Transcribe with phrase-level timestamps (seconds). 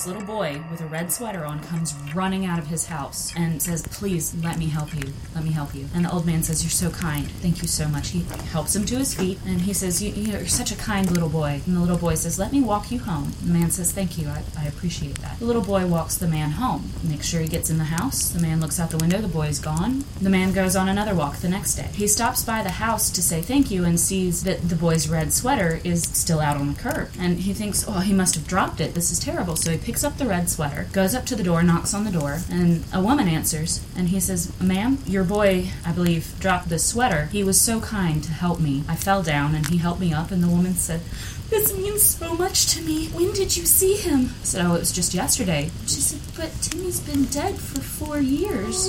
[0.00, 3.60] this little boy with a red sweater on comes running out of his house and
[3.60, 5.12] says, Please let me help you.
[5.34, 5.86] Let me help you.
[5.94, 7.30] And the old man says, You're so kind.
[7.42, 8.08] Thank you so much.
[8.08, 8.20] He
[8.50, 11.60] helps him to his feet and he says, you, You're such a kind little boy.
[11.66, 13.34] And the little boy says, Let me walk you home.
[13.42, 14.28] The man says, Thank you.
[14.28, 15.38] I, I appreciate that.
[15.38, 18.30] The little boy walks the man home, makes sure he gets in the house.
[18.30, 19.20] The man looks out the window.
[19.20, 20.04] The boy's gone.
[20.22, 21.90] The man goes on another walk the next day.
[21.92, 25.34] He stops by the house to say thank you and sees that the boy's red
[25.34, 27.10] sweater is still out on the curb.
[27.18, 28.94] And he thinks, Oh, he must have dropped it.
[28.94, 29.56] This is terrible.
[29.56, 32.12] So he picks up the red sweater, goes up to the door, knocks on the
[32.12, 33.84] door, and a woman answers.
[33.96, 37.24] And he says, Ma'am, your boy, I believe, dropped this sweater.
[37.32, 38.84] He was so kind to help me.
[38.86, 40.30] I fell down and he helped me up.
[40.30, 41.00] And the woman said,
[41.48, 43.08] this means so much to me.
[43.08, 44.26] When did you see him?
[44.40, 45.72] I said, Oh, it was just yesterday.
[45.88, 48.88] She said, But Timmy's been dead for four years.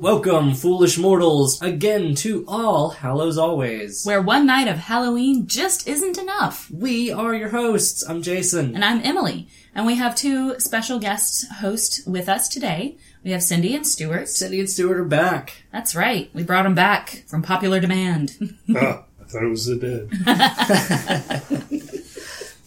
[0.00, 4.02] Welcome, foolish mortals, again to All Hallows Always.
[4.06, 6.70] Where one night of Halloween just isn't enough.
[6.70, 8.02] We are your hosts.
[8.08, 8.74] I'm Jason.
[8.74, 9.48] And I'm Emily.
[9.74, 12.96] And we have two special guest hosts with us today.
[13.22, 14.30] We have Cindy and Stuart.
[14.30, 15.64] Cindy and Stuart are back.
[15.70, 16.30] That's right.
[16.32, 18.56] We brought them back from popular demand.
[18.74, 21.66] Ah, I thought it was the dead.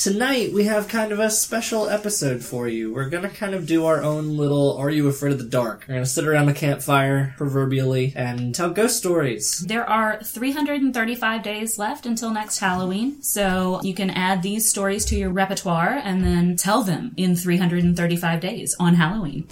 [0.03, 2.93] Tonight we have kind of a special episode for you.
[2.93, 5.85] We're gonna kind of do our own little Are You Afraid of the Dark?
[5.87, 9.59] We're gonna sit around the campfire, proverbially, and tell ghost stories.
[9.59, 15.15] There are 335 days left until next Halloween, so you can add these stories to
[15.15, 19.47] your repertoire and then tell them in 335 days on Halloween.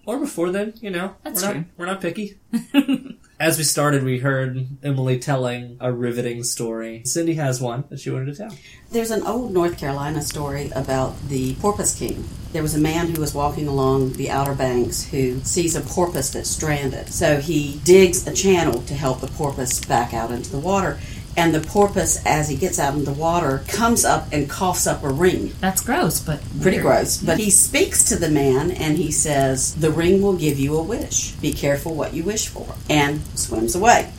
[0.06, 1.14] Or before then, you know.
[1.22, 1.60] That's we're true.
[1.60, 2.38] Not, we're not picky.
[3.44, 7.02] As we started, we heard Emily telling a riveting story.
[7.04, 8.56] Cindy has one that she wanted to tell.
[8.90, 12.26] There's an old North Carolina story about the porpoise king.
[12.54, 16.32] There was a man who was walking along the Outer Banks who sees a porpoise
[16.32, 17.12] that's stranded.
[17.12, 20.98] So he digs a channel to help the porpoise back out into the water.
[21.36, 25.02] And the porpoise, as he gets out into the water, comes up and coughs up
[25.02, 25.52] a ring.
[25.60, 26.82] That's gross, but Pretty weird.
[26.82, 27.16] gross.
[27.18, 30.82] But he speaks to the man and he says, The ring will give you a
[30.82, 31.32] wish.
[31.32, 32.74] Be careful what you wish for.
[32.88, 34.12] And swims away.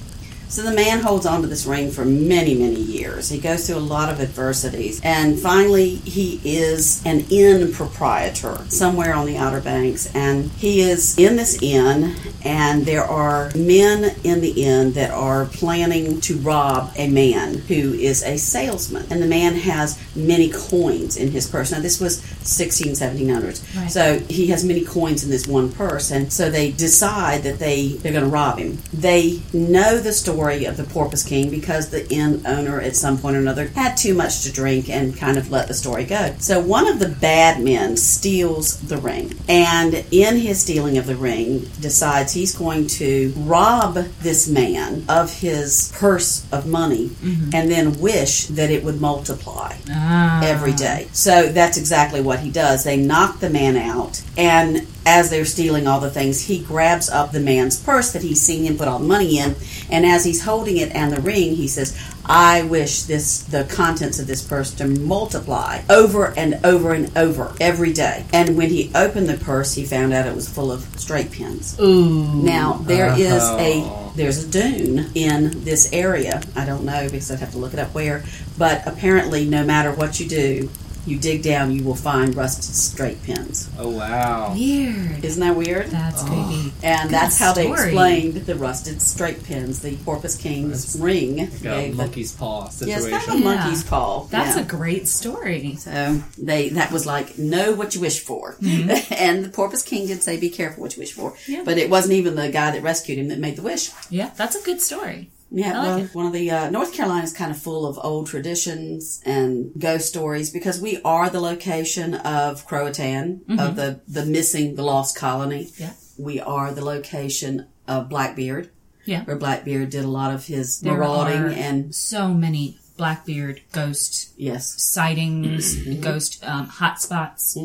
[0.48, 3.30] So the man holds on to this ring for many, many years.
[3.30, 5.02] He goes through a lot of adversities.
[5.04, 10.14] And finally, he is an inn proprietor somewhere on the Outer Banks.
[10.16, 15.46] And he is in this inn, and there are men in the inn that are
[15.46, 19.08] planning to rob a man who is a salesman.
[19.10, 21.72] And the man has many coins in his purse.
[21.72, 23.78] Now, this was 16, 1700s.
[23.78, 23.92] Right.
[23.92, 26.12] So he has many coins in this one purse.
[26.12, 28.80] And so they decide that they, they're going to rob him.
[28.94, 33.36] They know the story of the Porpoise King because the inn owner at some point
[33.36, 36.36] or another had too much to drink and kind of let the story go.
[36.40, 39.34] So one of the bad men steals the ring.
[39.48, 45.32] And in his stealing of the ring, decides he's going to rob this man of
[45.40, 47.50] his purse of money mm-hmm.
[47.54, 50.05] and then wish that it would multiply uh-huh.
[50.44, 51.08] Every day.
[51.12, 52.84] So that's exactly what he does.
[52.84, 57.32] They knock the man out, and as they're stealing all the things, he grabs up
[57.32, 59.56] the man's purse that he's seen him put all the money in,
[59.90, 61.96] and as he's holding it and the ring, he says,
[62.26, 67.54] "I wish this the contents of this purse to multiply over and over and over
[67.62, 70.86] every day." And when he opened the purse, he found out it was full of
[70.98, 71.76] straight pins.
[71.80, 72.42] Ooh.
[72.42, 73.22] Now there uh-huh.
[73.22, 73.58] is Oh.
[73.60, 76.42] a there's a dune in this area.
[76.56, 78.24] I don't know because I'd have to look it up where,
[78.58, 80.70] but apparently, no matter what you do,
[81.06, 83.70] you dig down, you will find rusted straight pins.
[83.78, 84.54] Oh, wow.
[84.54, 85.24] Weird.
[85.24, 85.88] Isn't that weird?
[85.88, 86.74] That's creepy.
[86.84, 89.82] and Good that's how they explained the rusted straight pins.
[89.82, 93.20] The Porpoise King's That's ring Like a gave the monkey's paw yes, situation.
[93.20, 93.56] kind of a Yeah.
[93.56, 94.24] monkey's paw.
[94.26, 94.64] That's yeah.
[94.64, 95.76] a great story.
[95.76, 99.14] So they that was like know what you wish for, mm-hmm.
[99.14, 101.36] and the Porpoise King did say be careful what you wish for.
[101.48, 101.64] Yeah.
[101.64, 103.92] But it wasn't even the guy that rescued him that made the wish.
[104.10, 105.30] Yeah, that's a good story.
[105.52, 108.28] Yeah, like well, one of the uh, North Carolina is kind of full of old
[108.28, 114.76] traditions and ghost stories because we are the location of Croatan, of the the missing,
[114.76, 115.66] the lost colony.
[115.66, 115.84] Mm-hmm.
[115.84, 115.94] Yeah.
[116.18, 118.70] We are the location of Blackbeard,
[119.06, 119.24] Yeah.
[119.26, 124.82] where Blackbeard did a lot of his There marauding and so many Blackbeard ghost yes,
[124.82, 126.02] sightings, Mm-hmm.
[126.02, 127.56] ghost um, hotspots.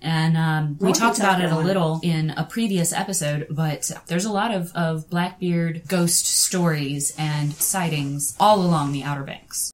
[0.00, 4.32] And um, we talked about it a little in a previous episode, but there's a
[4.32, 9.72] lot of, of Blackbeard ghost stories and sightings all along the Outer Banks.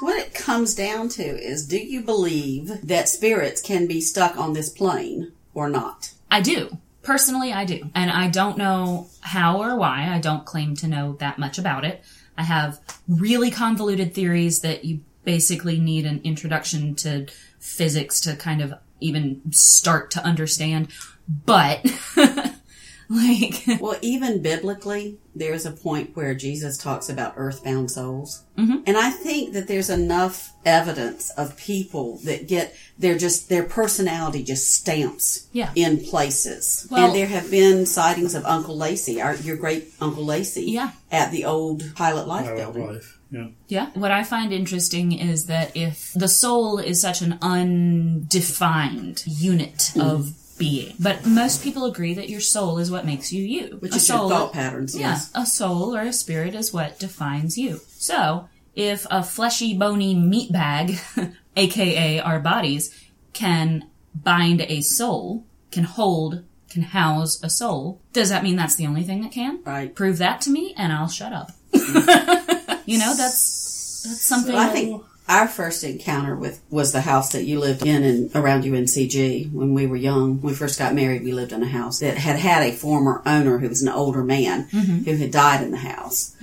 [0.00, 4.52] what it comes down to is: Do you believe that spirits can be stuck on
[4.52, 6.12] this plane or not?
[6.30, 6.78] I do.
[7.02, 7.90] Personally, I do.
[7.94, 10.08] And I don't know how or why.
[10.08, 12.02] I don't claim to know that much about it.
[12.36, 15.00] I have really convoluted theories that you
[15.32, 17.26] basically need an introduction to
[17.60, 20.88] physics to kind of even start to understand.
[21.28, 21.84] But
[23.10, 28.44] Like, Well, even biblically, there's a point where Jesus talks about earthbound souls.
[28.58, 28.82] Mm-hmm.
[28.86, 34.42] And I think that there's enough evidence of people that get their just their personality
[34.42, 35.70] just stamps Yeah.
[35.74, 36.86] in places.
[36.90, 40.90] Well- and there have been sightings of Uncle Lacey, our, your great Uncle Lacey, Yeah.
[41.10, 42.86] at the old Pilot Life Pilot building.
[42.94, 43.17] life.
[43.30, 43.48] Yeah.
[43.68, 43.90] Yeah.
[43.94, 50.00] What I find interesting is that if the soul is such an undefined unit mm-hmm.
[50.00, 53.76] of being, but most people agree that your soul is what makes you you.
[53.78, 54.96] Which A is soul, your thought patterns.
[54.96, 55.30] Yeah, Yes.
[55.34, 57.80] a soul or a spirit is what defines you.
[57.90, 60.98] So, if a fleshy, bony meat bag,
[61.56, 62.94] aka our bodies,
[63.32, 68.86] can bind a soul, can hold, can house a soul, does that mean that's the
[68.86, 69.60] only thing that can?
[69.64, 69.94] Right.
[69.94, 71.52] Prove that to me and I'll shut up.
[71.72, 72.44] Mm-hmm.
[72.88, 77.44] you know, that's that's something I think our first encounter with was the house that
[77.44, 80.40] you lived in and around UNCG when we were young.
[80.40, 83.20] When we first got married, we lived in a house that had had a former
[83.26, 86.34] owner who was an older man who had died in the house.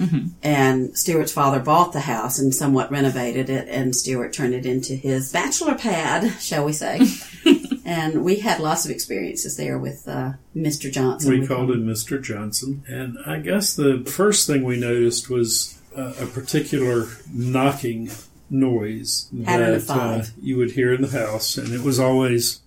[0.44, 4.94] And Stewart's father bought the house and somewhat renovated it, and Stewart turned it into
[4.94, 7.02] his bachelor pad, shall we say.
[7.86, 10.92] and we had lots of experiences there with uh, Mr.
[10.92, 11.40] Johnson.
[11.40, 12.22] We called him Mr.
[12.22, 12.84] Johnson.
[12.88, 18.10] And I guess the first thing we noticed was uh, a particular knocking
[18.50, 21.58] noise Pattern that uh, you would hear in the house.
[21.58, 22.62] And it was always.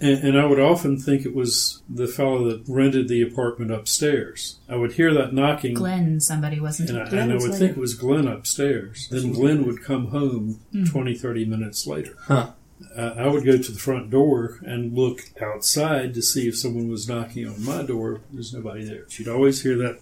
[0.00, 4.58] And, and I would often think it was the fellow that rented the apartment upstairs.
[4.68, 5.74] I would hear that knocking.
[5.74, 7.12] Glenn somebody wasn't And I, it?
[7.14, 7.56] and I would later.
[7.56, 9.08] think it was Glenn upstairs.
[9.10, 10.60] Then Glenn would come home
[10.90, 12.16] 20, 30 minutes later.
[12.26, 12.50] Huh.
[12.96, 16.88] Uh, I would go to the front door and look outside to see if someone
[16.88, 18.20] was knocking on my door.
[18.32, 19.06] There's nobody there.
[19.10, 20.00] You'd always hear that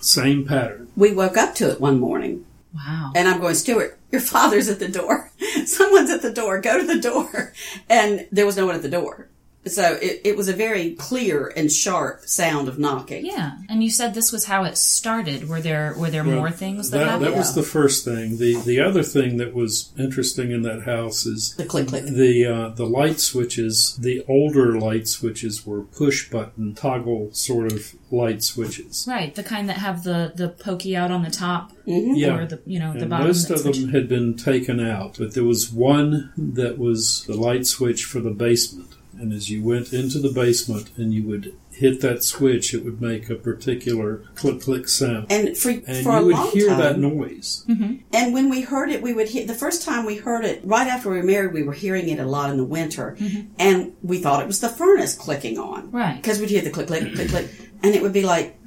[0.00, 0.88] same pattern.
[0.96, 2.44] we woke up to it one morning.
[2.74, 3.12] Wow.
[3.16, 5.30] And I'm going, Stuart, your father's at the door.
[5.64, 6.60] Someone's at the door.
[6.60, 7.52] Go to the door.
[7.88, 9.28] And there was no one at the door.
[9.70, 13.26] So it, it was a very clear and sharp sound of knocking.
[13.26, 15.48] Yeah, and you said this was how it started.
[15.48, 17.26] Were there were there more things that, that, happened?
[17.32, 18.38] that was the first thing.
[18.38, 22.04] The the other thing that was interesting in that house is The click click.
[22.04, 23.96] the uh, the light switches.
[24.00, 29.06] The older light switches were push button toggle sort of light switches.
[29.08, 32.36] right, the kind that have the the pokey out on the top, Yeah.
[32.36, 33.26] or the you know the And bottom.
[33.26, 37.36] most of switch- them had been taken out, but there was one that was the
[37.36, 38.88] light switch for the basement.
[39.20, 43.00] And as you went into the basement and you would hit that switch, it would
[43.00, 45.26] make a particular click click sound.
[45.30, 47.64] And for, And for a you would long hear time, that noise.
[47.68, 47.96] Mm-hmm.
[48.12, 50.88] and when we heard it, we would hear, the first time we heard it, right
[50.88, 53.16] after we were married, we were hearing it a lot in the winter.
[53.18, 53.52] Mm-hmm.
[53.58, 55.90] And we thought it was the furnace clicking on.
[55.90, 56.16] Right.
[56.16, 57.48] Because we'd hear the click, click, click, click.
[57.82, 58.57] And it would be like,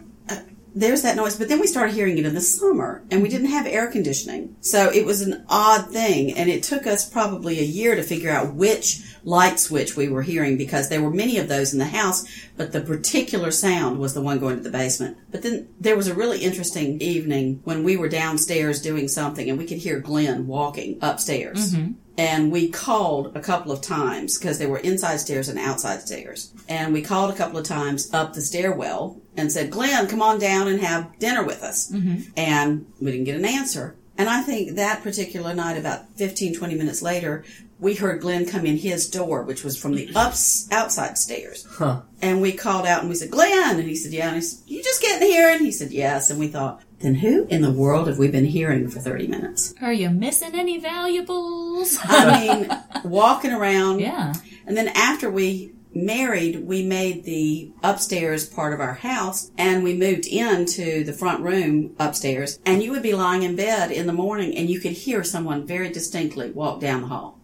[0.74, 1.36] there's that noise.
[1.36, 4.56] But then we started hearing it in the summer and we didn't have air conditioning.
[4.62, 6.34] So it was an odd thing.
[6.34, 10.22] And it took us probably a year to figure out which light switch we were
[10.22, 12.26] hearing because there were many of those in the house,
[12.58, 15.18] but the particular sound was the one going to the basement.
[15.30, 19.58] But then there was a really interesting evening when we were downstairs doing something and
[19.58, 21.74] we could hear Glenn walking upstairs.
[21.76, 21.94] Mm-hmm.
[22.18, 26.54] And we called a couple of times because there were inside stairs and outside stairs.
[26.68, 30.40] And we called a couple of times up the stairwell and said, Glenn, come on
[30.40, 31.92] down and have dinner with us.
[31.92, 32.32] Mm-hmm.
[32.36, 33.96] And we didn't get an answer.
[34.18, 37.44] And I think that particular night, about 15, 20 minutes later,
[37.82, 41.66] we heard Glenn come in his door, which was from the ups, outside stairs.
[41.70, 42.04] Huh.
[42.22, 43.80] And we called out and we said, Glenn.
[43.80, 44.28] And he said, yeah.
[44.28, 45.50] And he said, you just getting here?
[45.50, 46.30] And he said, yes.
[46.30, 49.74] And we thought, then who in the world have we been hearing for 30 minutes?
[49.82, 51.98] Are you missing any valuables?
[52.04, 52.80] I mean,
[53.12, 54.00] walking around.
[54.00, 54.34] yeah.
[54.68, 59.96] And then after we married, we made the upstairs part of our house and we
[59.96, 62.60] moved into the front room upstairs.
[62.66, 65.66] And you would be lying in bed in the morning and you could hear someone
[65.66, 67.41] very distinctly walk down the hall.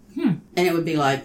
[0.57, 1.23] And it would be like,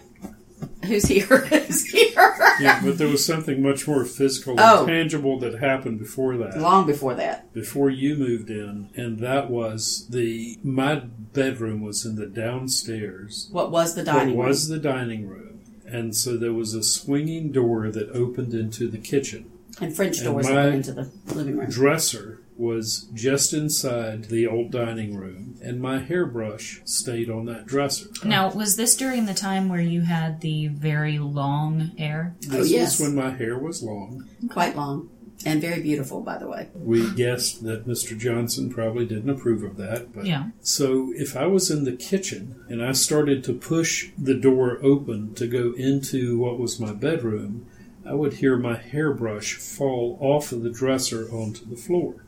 [0.84, 1.24] who's here?
[1.46, 2.34] who's here?
[2.60, 4.80] Yeah, but there was something much more physical Oh.
[4.80, 6.58] and tangible that happened before that.
[6.58, 7.52] Long before that.
[7.54, 13.48] before you moved in, and that was the my bedroom was in the downstairs.
[13.50, 14.46] What was the What dining room?
[14.48, 18.98] was the dining room, and so there was a swinging door that opened into the
[18.98, 19.50] kitchen.
[19.80, 21.70] And French And doors that went into the living room.
[21.70, 28.06] Dresser was just inside the old dining room, and my hairbrush stayed on that dresser.
[28.24, 32.36] Now, was this during the time where you had the very long hair?
[32.40, 33.00] This Oh, yes.
[33.00, 34.28] was when my hair was long.
[34.48, 35.08] Quite long.
[35.44, 36.68] And very beautiful, by the way.
[36.72, 38.16] We guessed that Mr.
[38.16, 40.50] Johnson probably didn't approve of that, but Yeah.
[40.60, 45.34] So if I was in the kitchen and I started to push the door open
[45.34, 47.66] to go into what was my bedroom,
[48.06, 52.24] I would hear my hairbrush fall off of the dresser onto the floor.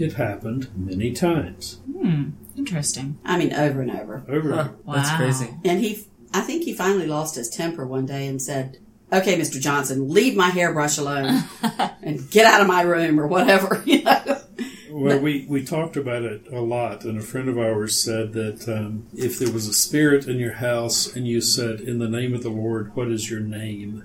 [0.00, 1.78] It happened many times.
[1.96, 2.30] Hmm.
[2.56, 3.18] Interesting.
[3.24, 4.24] I mean, over and over.
[4.28, 4.54] Over.
[4.54, 5.16] Huh, That's Wow.
[5.16, 5.48] crazy.
[5.64, 8.78] And he, I think he finally lost his temper one day and said,
[9.12, 9.60] "Okay, Mr.
[9.60, 11.44] Johnson, leave my hairbrush alone
[12.02, 14.40] and get out of my room or whatever." You know.
[14.90, 18.66] Well, we, we talked about it a lot, and a friend of ours said that
[18.68, 22.34] um, if there was a spirit in your house and you said, In the name
[22.34, 24.04] of the Lord, what is your name?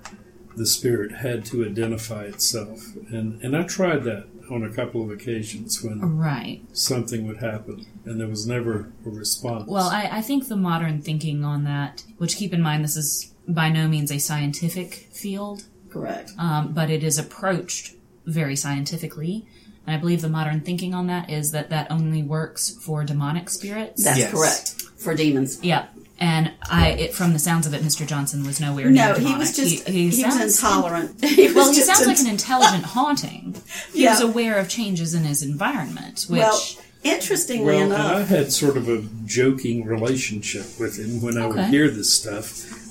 [0.56, 2.96] The spirit had to identify itself.
[3.10, 6.62] And, and I tried that on a couple of occasions when Right.
[6.74, 9.68] something would happen, and there was never a response.
[9.68, 13.32] Well, I, I think the modern thinking on that, which keep in mind this is
[13.48, 16.32] by no means a scientific field, Correct.
[16.38, 17.96] um, but it is approached
[18.26, 19.46] very scientifically.
[19.88, 23.50] And I believe the modern thinking on that is that that only works for demonic
[23.50, 24.04] spirits.
[24.04, 24.32] That's Yes.
[24.32, 25.60] correct for demons.
[25.64, 25.88] yeah.
[26.24, 28.08] And I, it, from the sounds of it, Mr.
[28.08, 29.34] Johnson was nowhere near No, demonic.
[29.34, 31.24] he was just he, he, sounds, was intolerant.
[31.26, 33.56] He was Well, he sounds like an intelligent haunting.
[33.94, 36.60] He was aware of changes in his environment, which well.
[37.04, 41.66] Interestingly Well, enough, I had sort of a joking relationship with him when I would
[41.66, 42.48] hear this stuff.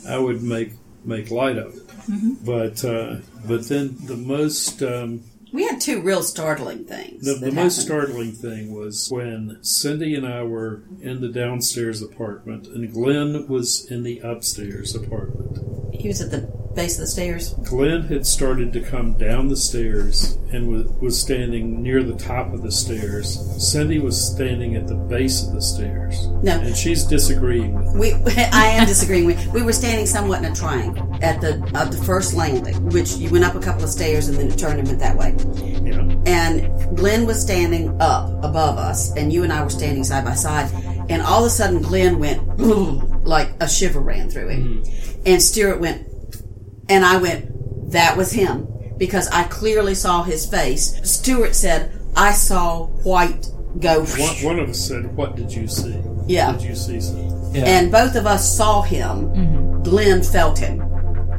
[0.07, 0.73] I would make
[1.05, 2.33] make light of it, Mm-hmm.
[2.45, 3.17] but uh,
[3.51, 5.23] but then the most um,
[5.53, 7.25] we had two real startling things.
[7.25, 12.67] the, the most startling thing was when Cindy and I were in the downstairs apartment,
[12.67, 15.95] and Glenn was in the upstairs apartment.
[15.95, 17.55] He was at the base of the stairs.
[17.65, 22.53] Glenn had started to come down the stairs and was, was standing near the top
[22.53, 23.39] of the stairs.
[23.59, 28.01] Cindy was standing at the base of the stairs, No, and she's disagreeing with me.
[28.01, 28.13] we.
[28.37, 29.45] I am disagreeing with.
[29.49, 33.31] We were standing somewhat in a triangle at the of the first landing, which you
[33.31, 35.33] went up a couple of stairs and then it turned and went that way.
[35.83, 40.25] Know, And Glenn was standing up above us, and you and I were standing side
[40.25, 40.71] by side.
[41.09, 42.59] And all of a sudden, Glenn went
[43.25, 45.23] like a shiver ran through him, mm-hmm.
[45.27, 46.07] and Stuart went,
[46.89, 48.67] and I went, that was him
[48.99, 50.99] because I clearly saw his face.
[51.03, 53.47] Stuart said, I saw white
[53.81, 54.05] go.
[54.05, 55.99] one, one of us said, "What did you see?
[56.27, 56.53] Yeah.
[56.53, 57.65] Did you see something?" Yeah.
[57.65, 59.29] and both of us saw him.
[59.29, 59.83] Mm-hmm.
[59.83, 60.81] Glenn felt him.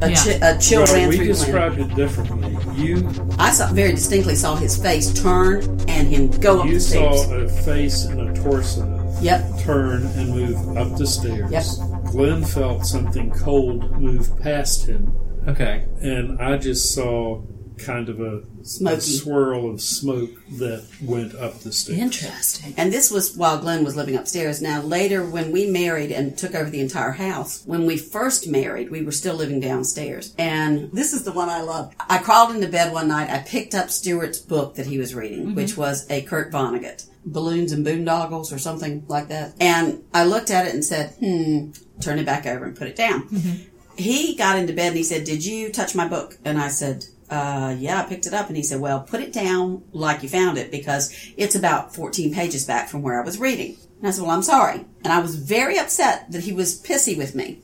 [0.02, 0.14] A, Yeah.
[0.16, 1.36] chi- a chill Well, ran we through Glenn.
[1.38, 2.56] described it differently.
[2.76, 3.08] You
[3.38, 7.16] I saw very distinctly saw his face turn and him go up the stairs.
[7.20, 9.58] you saw a face and a torso Yep.
[9.60, 11.50] turn and move up the stairs.
[11.50, 11.64] Yep.
[12.10, 15.12] Glenn felt something cold move past him,
[15.48, 15.86] okay.
[16.00, 17.42] and I just saw
[17.78, 18.42] kind of a,
[18.86, 21.98] a swirl of smoke that went up the stairs.
[21.98, 22.74] interesting.
[22.76, 24.62] And this was while Glenn was living upstairs.
[24.62, 28.90] Now, later, when we married and took over the entire house, when we first married,
[28.90, 30.34] we were still living downstairs.
[30.38, 31.94] And this is the one I love.
[31.98, 33.30] I crawled into bed one night.
[33.30, 37.72] I picked up Stuart's book that he was reading, which was a Kurt Vonnegut, Balloons
[37.72, 39.54] and Boondoggles or something like that.
[39.60, 41.70] And I looked at it and said, hmm,
[42.00, 43.28] turn it back over and put it down.
[43.96, 46.36] He got into bed and he said, Did you touch my book?
[46.44, 48.48] And I said, uh, yeah, I picked it up.
[48.48, 52.32] And he said, well, put it down like you found it because it's about 14
[52.34, 53.76] pages back from where I was reading.
[53.98, 54.84] And I said, well, I'm sorry.
[55.02, 57.62] And I was very upset that he was pissy with me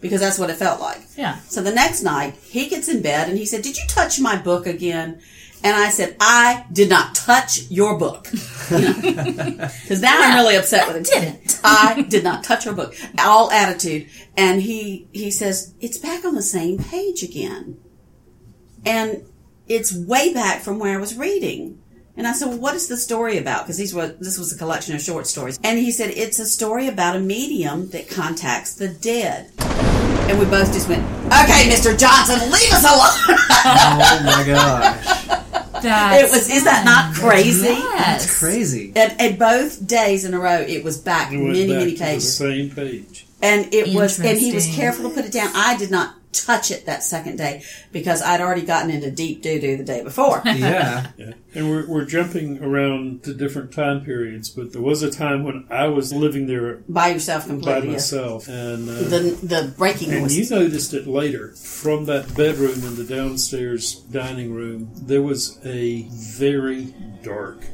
[0.00, 1.00] because that's what it felt like.
[1.16, 1.40] Yeah.
[1.48, 4.36] So the next night, he gets in bed and he said, did you touch my
[4.36, 5.20] book again?
[5.62, 8.28] And I said, I did not touch your book.
[8.70, 11.02] Because now I'm really upset with him.
[11.02, 11.60] didn't.
[11.64, 12.94] I did not touch her book.
[13.18, 14.08] All attitude.
[14.36, 17.78] And he, he says, it's back on the same page again.
[18.86, 19.24] And
[19.66, 21.82] it's way back from where I was reading.
[22.16, 23.64] And I said, well, what is the story about?
[23.64, 25.58] Because these were, this was a collection of short stories.
[25.64, 29.50] And he said, it's a story about a medium that contacts the dead.
[29.58, 31.98] And we both just went, okay, Mr.
[31.98, 33.36] Johnson, leave us alone.
[33.62, 35.49] Oh my gosh.
[35.82, 37.68] That's it was, is that not crazy?
[37.68, 38.24] Yes.
[38.26, 38.92] That's crazy.
[38.96, 41.92] And, and both days in a row, it was back It went many, back many
[41.92, 42.36] to the pages.
[42.36, 43.26] same page.
[43.42, 45.50] And it was, and he was careful to put it down.
[45.54, 49.60] I did not touch it that second day because I'd already gotten into deep doo
[49.60, 50.42] doo the day before.
[50.46, 51.10] Yeah.
[51.16, 51.32] Yeah.
[51.54, 55.66] And we're, we're jumping around to different time periods, but there was a time when
[55.70, 57.80] I was living there By yourself completely.
[57.88, 61.48] By myself, and uh, The, the breaking And was you noticed it later.
[61.54, 67.64] From that bedroom in the downstairs dining room, there was a very dark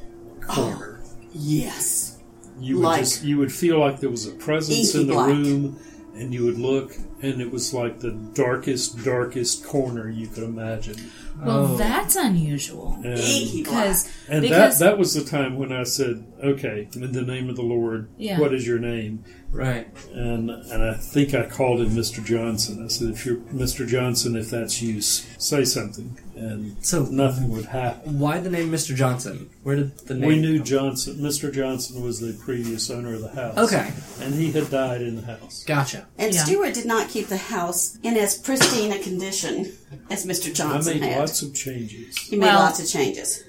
[0.47, 1.01] corner.
[1.33, 2.19] yes.
[2.59, 5.29] You would like- just you would feel like there was a presence in the black.
[5.29, 5.79] room,
[6.15, 10.97] and you would look, and it was like the darkest, darkest corner you could imagine.
[11.45, 11.77] Well, Oh.
[11.77, 12.99] that's unusual.
[13.05, 13.21] And,
[13.53, 17.51] Because and that because that was the time when I said, "Okay, in the name
[17.51, 18.41] of the Lord, Yeah.
[18.41, 19.87] what is your name?" Right.
[20.15, 22.25] And and I think I called him Mr.
[22.25, 22.83] Johnson.
[22.85, 23.87] I said, "If you're Mr.
[23.87, 28.19] Johnson, if that's you, say something." And So nothing would happen.
[28.19, 28.95] why the name Mr.
[28.95, 29.49] Johnson?
[29.63, 30.29] Where did the name?
[30.29, 31.17] We knew Johnson.
[31.19, 31.53] Mr.
[31.53, 33.57] Johnson was the previous owner of the house.
[33.59, 33.91] Okay.
[34.23, 35.65] and he had died in the house.
[35.67, 36.07] Gotcha.
[36.19, 36.45] And Yeah.
[36.45, 39.73] Stewart did not keep the house in as pristine a condition
[40.11, 40.51] as Mr.
[40.51, 41.19] I Johnson made had.
[41.21, 42.17] lots of changes.
[42.19, 43.45] he made Well- lots of changes.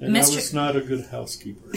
[0.00, 0.34] And I Mr.
[0.34, 1.70] was not a good housekeeper.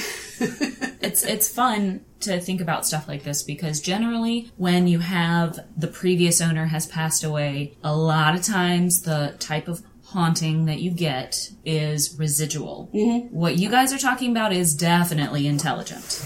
[1.06, 5.88] it's it's fun to think about stuff like this because generally when you have the
[5.88, 10.90] previous owner has passed away a lot of times the type of haunting that you
[10.92, 13.28] get is residual mm-hmm.
[13.36, 16.24] what you guys are talking about is definitely intelligent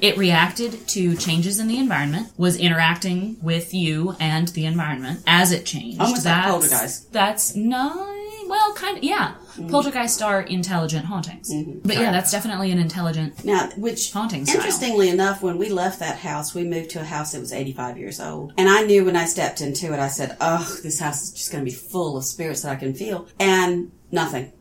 [0.00, 5.52] it reacted to changes in the environment was interacting with you and the environment as
[5.52, 7.12] it changed Almost like poltergeist.
[7.12, 8.14] that's no
[8.48, 9.70] well kind of yeah mm.
[9.70, 11.78] poltergeist are intelligent hauntings mm-hmm.
[11.84, 14.56] but yeah that's definitely an intelligent Now, which Haunting style.
[14.56, 17.98] interestingly enough, when we left that house, we moved to a house that was 85
[17.98, 18.52] years old.
[18.56, 21.52] And I knew when I stepped into it, I said, oh, this house is just
[21.52, 23.28] going to be full of spirits that I can feel.
[23.38, 24.52] And nothing.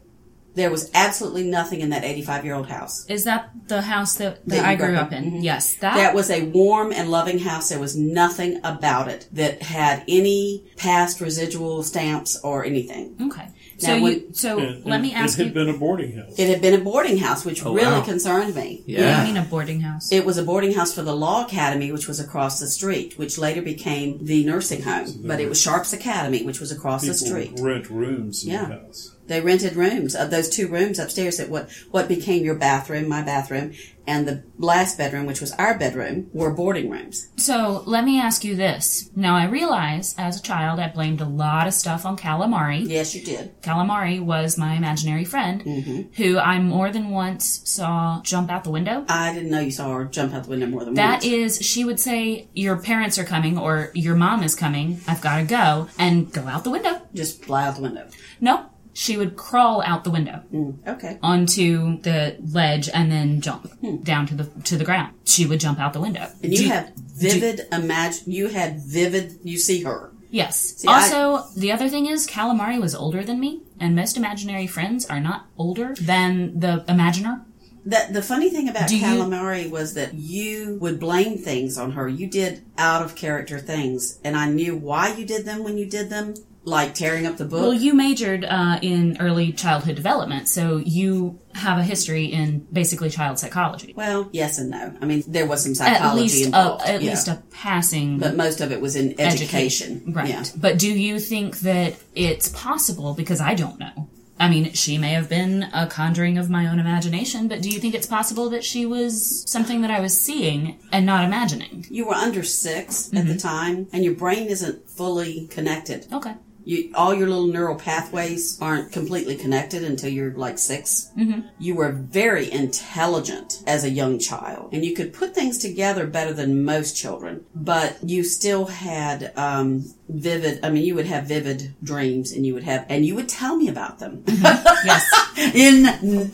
[0.58, 3.06] There was absolutely nothing in that 85 year old house.
[3.08, 5.24] Is that the house that, that, That I grew grew up up in?
[5.26, 5.32] in.
[5.34, 5.44] Mhm.
[5.44, 7.70] Yes, that, That was a warm and loving house.
[7.70, 13.16] There was nothing about it that had any past residual stamps or anything.
[13.28, 13.48] okay.
[13.80, 15.46] So Now, you so And- let and me ask It you.
[15.46, 16.34] had been a boarding house.
[16.40, 18.02] It had been a boarding house, which Oh, really wow.
[18.02, 18.82] concerned me.
[18.84, 19.22] What do Yeah.
[19.22, 20.12] you mean a boarding house?
[20.12, 23.38] It was a boarding house for the Law Academy, which was across the street, which
[23.38, 25.06] later became the nursing home.
[25.24, 27.52] But it was Sharps Academy, which was across the People street.
[27.62, 28.66] rent rooms in Yeah.
[28.66, 29.12] the house.
[29.28, 33.22] They rented rooms of those two rooms upstairs that what what became your bathroom, my
[33.22, 33.74] bathroom,
[34.06, 37.28] and the last bedroom, which was our bedroom, were boarding rooms.
[37.38, 39.10] so let me ask you this.
[39.16, 42.88] Now I realize as a child I blamed a lot of stuff on calamari.
[42.88, 43.62] Yes, you did.
[43.62, 46.02] Calamari was my imaginary friend Mm-hmm.
[46.22, 49.06] who I more than once saw jump out the window.
[49.10, 51.24] I didn't know you saw her jump out the window more than That once.
[51.26, 55.02] That is, she would say, Your parents are coming or your mom is coming.
[55.08, 55.90] I've got to go.
[56.00, 57.02] And go out the window.
[57.14, 58.08] just fly out the window.
[58.40, 58.66] No,
[58.98, 60.42] she would crawl out the window.
[60.52, 61.20] Mm, okay.
[61.22, 63.98] onto the ledge and then jump hmm.
[63.98, 65.14] down to the to the ground.
[65.24, 66.28] She would jump out the window.
[66.42, 68.32] And you Do- have vivid imagine.
[68.32, 69.38] You had vivid.
[69.44, 70.12] You see her.
[70.32, 70.84] yes.
[70.88, 75.06] I- also, the other thing is calamari was older than me, and most imaginary friends
[75.06, 77.46] are not older than the imaginer.
[77.86, 81.92] That the funny thing about Do you- calamari was that you would blame things on
[81.92, 82.10] her.
[82.10, 85.86] You did out of character things, and I knew why you did them when you
[85.86, 86.34] did them,
[86.68, 87.62] like tearing up the book.
[87.62, 93.10] Well, you majored uh, in early childhood development, so you have a history in basically
[93.10, 93.94] child psychology.
[93.96, 94.94] Well, yes and no.
[95.02, 96.86] I mean, there was some At psychology least, a, involved.
[96.86, 97.10] at yeah.
[97.12, 100.04] least a passing but most of it was in education.
[100.08, 100.28] Right.
[100.30, 100.44] Yeah.
[100.58, 103.14] But do you think that it's possible?
[103.14, 104.10] Because I don't know.
[104.40, 107.80] I mean, she may have been a conjuring of my own imagination, but do you
[107.80, 111.88] think it's possible that she was something that I was seeing and not imagining?
[111.90, 113.28] You were under 6 at Mm-hmm.
[113.30, 116.06] the time, and your brain isn't fully connected.
[116.14, 116.36] Okay.
[116.68, 121.40] You, all your little neural pathways aren't completely connected until you're like 6 Mm-hmm.
[121.60, 126.34] You were very intelligent as a young child, and you could put things together better
[126.34, 127.46] than most children.
[127.56, 130.60] But you still had um, vivid.
[130.64, 133.56] I mean, you would have vivid dreams, and you would have, and you would tell
[133.56, 135.04] me about them Yes.
[135.38, 135.86] in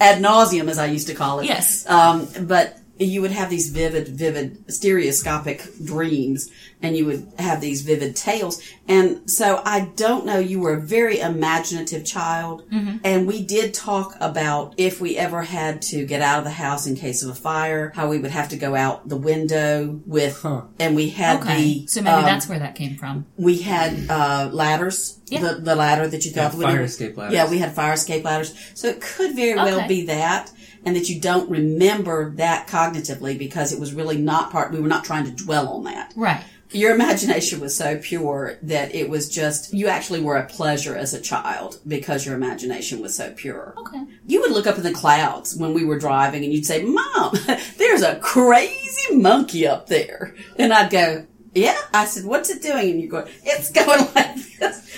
[0.02, 1.46] ad nauseum, as I used to call it.
[1.46, 1.88] Yes.
[1.90, 6.50] Um, but you would have these vivid, vivid stereoscopic dreams,
[6.82, 8.62] and you would have these vivid tales.
[8.88, 12.64] And so I don't know, you were a very imaginative child.
[13.04, 16.86] And we did talk about if we ever had to get out of the house
[16.88, 20.42] in case of a fire, how we would have to go out the window with,
[20.42, 20.64] Huh.
[20.80, 21.56] and we had Okay.
[21.64, 23.26] the, So maybe um, that's where that came from.
[23.38, 25.20] we had uh, ladders.
[25.28, 25.42] Yeah.
[25.42, 27.34] The, the ladder that you throw Yeah, the fire escape ladders.
[27.34, 28.54] Yeah, we had fire escape ladders.
[28.76, 30.52] So it could very well be that,
[30.86, 34.72] and that you don't remember that cognitively because it was really not part.
[34.72, 36.14] We were not trying to dwell on that.
[36.16, 36.44] Right.
[36.72, 41.14] Your imagination was so pure that it was just you actually were a pleasure as
[41.14, 43.76] a child because your imagination was so pure.
[43.78, 44.04] Okay.
[44.26, 47.36] You would look up in the clouds when we were driving and you'd say, Mom,
[47.78, 50.36] there's a crazy monkey up there.
[50.58, 51.80] And I'd go, Yeah.
[51.94, 52.90] I said, What's it doing?
[52.92, 54.53] And you go, It's going like this.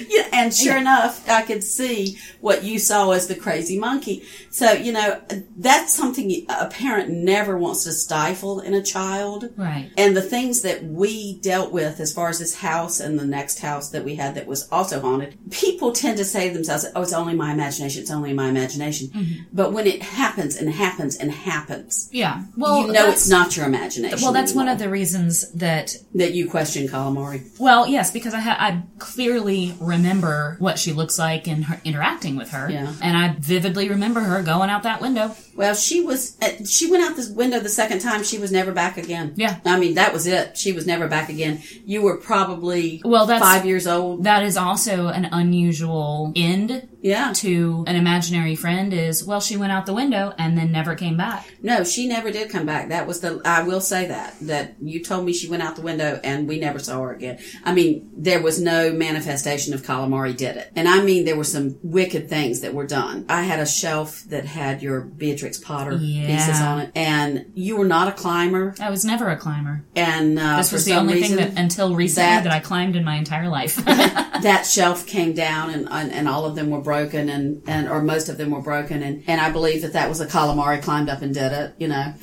[0.09, 0.27] Yeah.
[0.33, 4.23] And sure enough, I could see what you saw as the crazy monkey.
[4.49, 5.21] So, you know,
[5.57, 9.51] that's something a parent never wants to stifle in a child.
[9.55, 9.89] Right.
[9.97, 13.59] And the things that we dealt with as far as this house and the next
[13.59, 17.01] house that we had that was also haunted, people tend to say to themselves, oh,
[17.01, 19.07] it's only my imagination, it's only my imagination.
[19.07, 19.43] Mm-hmm.
[19.53, 22.43] But when it happens and happens and happens, Yeah.
[22.57, 24.19] Well, you know it's not your imagination.
[24.21, 27.41] Well, that's one of the reasons that that you question calamari.
[27.59, 29.44] Well, yes, because I ha- I clearly
[29.79, 32.91] remember what she looks like and her interacting with her, Yeah.
[33.01, 35.35] and I vividly remember her going out that window.
[35.55, 38.23] Well, she was uh, she went out this window the second time.
[38.23, 39.33] She was never back again.
[39.37, 39.59] Yeah.
[39.65, 40.57] I mean that was it.
[40.57, 41.61] She was never back again.
[41.85, 44.23] You were probably Well, that's- five years old.
[44.25, 47.31] That is also an unusual end Yeah.
[47.35, 48.93] to an imaginary friend.
[48.93, 51.47] Is well, she went out the window and then never came back.
[51.61, 52.89] No, she never did come back.
[52.89, 55.81] That was the, I will say that, that you told me she went out the
[55.81, 57.39] window and we never saw her again.
[57.63, 60.71] I mean, there was no manifestation of calamari did it.
[60.75, 63.25] And I mean, there were some wicked things that were done.
[63.29, 66.27] I had a shelf that had your Beatrix Beatrix Potter Yeah.
[66.27, 66.91] pieces on it.
[66.95, 69.83] And you were not a climber, I was never a climber.
[69.95, 72.53] and uh, This for was the some only reason, thing that until recently that- that,
[72.53, 73.75] I climbed in my entire life.
[73.85, 78.01] that shelf came down and, and and all of them were broken and and or
[78.01, 81.09] most of them were broken and and I believe that that was a calamari climbed
[81.09, 82.13] up and did it you know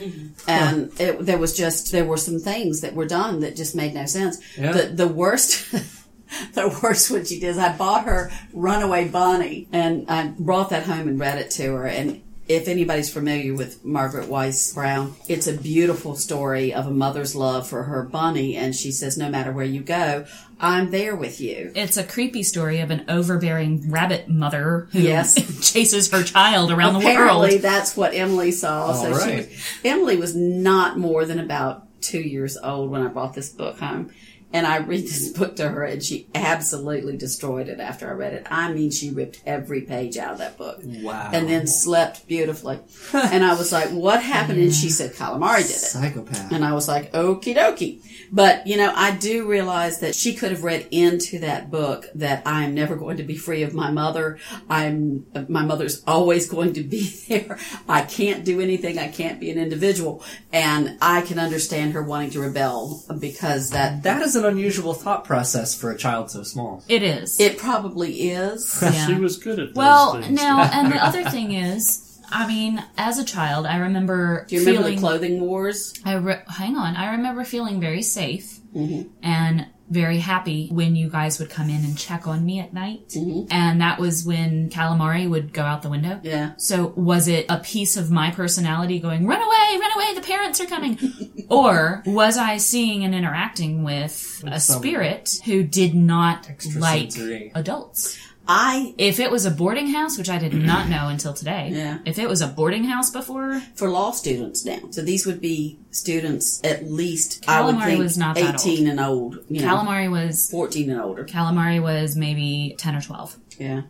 [0.47, 3.95] and it, there was just there were some things that were done that just made
[3.95, 4.73] no sense Yeah.
[4.73, 5.71] the the worst
[6.55, 10.85] the worst what she did is I bought her Runaway Bunny and I brought that
[10.85, 15.47] home and read it to her and if anybody's familiar with Margaret Wise Brown, it's
[15.47, 19.53] a beautiful story of a mother's love for her bunny, and she says, "No matter
[19.53, 20.25] where you go,
[20.61, 25.35] I'm there with you." it's a creepy story of an overbearing rabbit mother who Yes.
[25.73, 27.11] chases her child around the world.
[27.17, 27.63] Apparently, world.
[27.63, 28.87] that's what Emily saw.
[28.87, 29.47] All so she was,
[29.85, 34.11] Emily was not more than about two years old when I brought this book home.
[34.53, 38.35] And I read this book to her, and she absolutely destroyed it after I read
[38.35, 38.47] it.
[38.51, 40.81] I mean, she ripped every page out of that book.
[40.85, 41.31] Wow.
[41.33, 42.79] And then slept beautifully.
[43.15, 44.61] and I was like, What happened?
[44.61, 45.79] And she said, Calamari did it.
[45.79, 46.53] Psychopath.
[46.53, 48.01] And I was like, okie dokie.
[48.33, 52.43] But, you know, I do realize that she could have read into that book that
[52.47, 54.39] I am never going to be free of my mother.
[54.71, 57.59] I'm, my mother's always going to be there.
[57.89, 58.99] I can't do anything.
[58.99, 60.25] I can't be an individual.
[60.53, 65.25] And I can understand her wanting to rebel because that, That is an unusual thought
[65.25, 66.83] process for a child so small.
[66.89, 67.39] It is.
[67.39, 68.83] it probably is.
[68.93, 69.07] Yeah.
[69.07, 70.31] She was good at those well, things.
[70.31, 74.61] now, and the other thing is, I mean, as a child, I remember Do you
[74.63, 74.95] remember feeling.
[74.97, 75.95] the clothing wars?
[76.05, 76.97] I re- hang on.
[76.97, 79.09] I remember feeling very safe Mm-hmm.
[79.23, 83.11] and very happy when you guys would come in and check on me at night.
[83.11, 83.53] Mm-hmm.
[83.53, 86.19] And that was when calamari would go out the window.
[86.23, 86.53] Yeah.
[86.57, 90.59] So was it a piece of my personality going, run away, run away, the parents
[90.63, 90.99] are coming?
[91.51, 97.13] or was I seeing and interacting with a spirit who did not like
[97.55, 98.19] adults?
[98.49, 101.99] I, If it was a boarding house, which I did not know until today, Yeah.
[102.05, 104.81] if it was a boarding house before, for law students now.
[104.91, 108.89] So these would be students at least, I would Calamari think, was not that 18
[108.89, 109.39] and old.
[109.49, 111.25] You know, calamari was 14 and older.
[111.25, 113.37] calamari was maybe 10 or 12.
[113.59, 113.83] Yeah.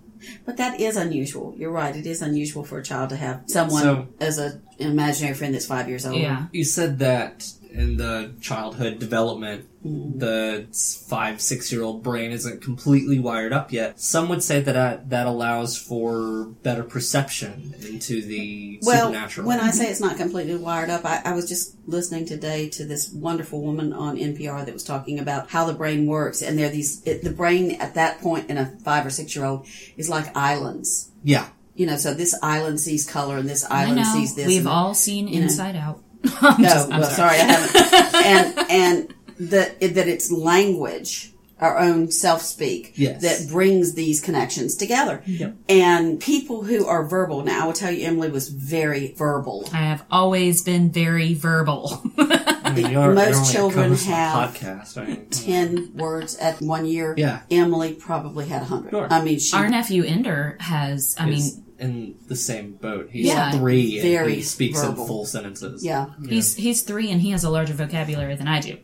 [0.47, 1.55] But that is unusual.
[1.59, 1.97] You're right.
[1.97, 5.55] It is unusual for a child to have someone So- as a, an imaginary friend
[5.55, 6.21] that's five years old.
[6.21, 6.47] Yeah.
[6.53, 10.21] You said that in the childhood development, Mm-hmm.
[10.21, 10.67] the
[11.09, 13.99] five, six year old brain isn't completely wired up yet.
[13.99, 19.49] Some would say that that, that allows for better perception into the Well, supernatural.
[19.49, 22.85] when I say it's not completely wired up, I, I was just listening today to
[22.85, 26.69] this wonderful woman on NPR that was talking about how the brain works, and there
[26.69, 27.03] are these.
[27.05, 30.37] It, the brain at that point in a five or six year old is like
[30.37, 31.11] islands.
[31.25, 31.49] yeah.
[31.75, 34.13] You know, so this island sees color, and this I island know.
[34.13, 34.47] sees this.
[34.47, 35.27] We've all seen.
[35.27, 36.02] Inside Out.
[36.41, 37.37] I'm No, just- I'm well, sorry.
[37.39, 38.15] I haven't.
[38.27, 39.15] and and
[39.51, 43.23] that that it's language, our own self speak, Yes.
[43.23, 45.23] that brings these connections together.
[45.27, 45.57] Yep.
[45.69, 49.69] And people who are verbal now, I will tell you, Emily was very verbal.
[49.73, 52.03] I have always been very verbal.
[52.19, 54.99] I mean, you're, Most you're children co-host of a have podcast.
[55.03, 57.15] I mean, Ten words at one year.
[57.19, 57.41] Yeah.
[57.51, 58.91] Emily probably had a hundred.
[58.91, 59.09] Sure.
[59.11, 63.09] I mean, she Our nephew Ender has, I is mean, in the same boat.
[63.11, 63.53] He's Yeah.
[63.53, 65.03] three and Very he speaks verbal.
[65.03, 65.85] in full sentences.
[65.85, 68.77] yeah, he's he's three and he has a larger vocabulary than I do.